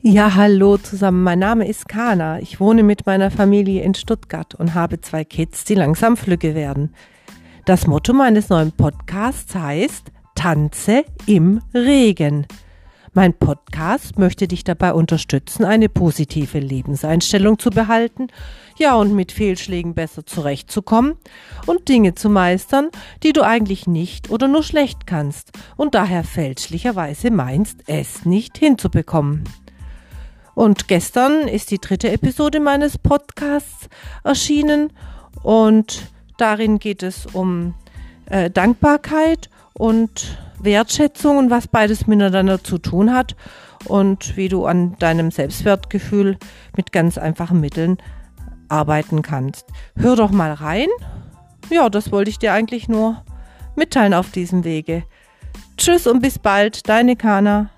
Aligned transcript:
Ja, 0.00 0.36
hallo 0.36 0.76
zusammen. 0.76 1.24
Mein 1.24 1.40
Name 1.40 1.66
ist 1.66 1.88
Kana. 1.88 2.38
Ich 2.38 2.60
wohne 2.60 2.84
mit 2.84 3.04
meiner 3.04 3.32
Familie 3.32 3.82
in 3.82 3.94
Stuttgart 3.94 4.54
und 4.54 4.74
habe 4.74 5.00
zwei 5.00 5.24
Kids, 5.24 5.64
die 5.64 5.74
langsam 5.74 6.16
flügge 6.16 6.54
werden. 6.54 6.94
Das 7.64 7.88
Motto 7.88 8.12
meines 8.12 8.48
neuen 8.48 8.70
Podcasts 8.70 9.56
heißt 9.56 10.12
Tanze 10.36 11.02
im 11.26 11.60
Regen. 11.74 12.46
Mein 13.12 13.34
Podcast 13.34 14.20
möchte 14.20 14.46
dich 14.46 14.62
dabei 14.62 14.92
unterstützen, 14.92 15.64
eine 15.64 15.88
positive 15.88 16.60
Lebenseinstellung 16.60 17.58
zu 17.58 17.70
behalten, 17.70 18.28
ja 18.78 18.94
und 18.94 19.16
mit 19.16 19.32
Fehlschlägen 19.32 19.94
besser 19.94 20.24
zurechtzukommen 20.24 21.14
und 21.66 21.88
Dinge 21.88 22.14
zu 22.14 22.30
meistern, 22.30 22.90
die 23.24 23.32
du 23.32 23.42
eigentlich 23.42 23.88
nicht 23.88 24.30
oder 24.30 24.46
nur 24.46 24.62
schlecht 24.62 25.08
kannst 25.08 25.50
und 25.76 25.96
daher 25.96 26.22
fälschlicherweise 26.22 27.32
meinst, 27.32 27.82
es 27.88 28.24
nicht 28.24 28.58
hinzubekommen. 28.58 29.42
Und 30.58 30.88
gestern 30.88 31.46
ist 31.46 31.70
die 31.70 31.78
dritte 31.78 32.10
Episode 32.10 32.58
meines 32.58 32.98
Podcasts 32.98 33.88
erschienen 34.24 34.92
und 35.44 36.10
darin 36.36 36.80
geht 36.80 37.04
es 37.04 37.26
um 37.26 37.74
äh, 38.26 38.50
Dankbarkeit 38.50 39.50
und 39.74 40.36
Wertschätzung 40.58 41.38
und 41.38 41.50
was 41.50 41.68
beides 41.68 42.08
miteinander 42.08 42.64
zu 42.64 42.78
tun 42.78 43.14
hat 43.14 43.36
und 43.84 44.36
wie 44.36 44.48
du 44.48 44.66
an 44.66 44.96
deinem 44.98 45.30
Selbstwertgefühl 45.30 46.38
mit 46.76 46.90
ganz 46.90 47.18
einfachen 47.18 47.60
Mitteln 47.60 47.96
arbeiten 48.68 49.22
kannst. 49.22 49.64
Hör 49.94 50.16
doch 50.16 50.32
mal 50.32 50.52
rein. 50.52 50.88
Ja, 51.70 51.88
das 51.88 52.10
wollte 52.10 52.30
ich 52.30 52.40
dir 52.40 52.52
eigentlich 52.52 52.88
nur 52.88 53.22
mitteilen 53.76 54.12
auf 54.12 54.32
diesem 54.32 54.64
Wege. 54.64 55.04
Tschüss 55.76 56.08
und 56.08 56.20
bis 56.20 56.40
bald, 56.40 56.88
deine 56.88 57.14
Kana. 57.14 57.70